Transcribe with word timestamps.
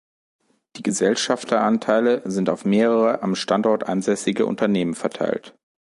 Die 0.77 0.81
Gesellschafteranteile 0.81 2.23
sind 2.25 2.49
auf 2.49 2.65
mehrere 2.65 3.21
am 3.21 3.35
Standort 3.35 3.87
ansässige 3.87 4.47
Unternehmen 4.47 4.95
verteilt. 4.95 5.55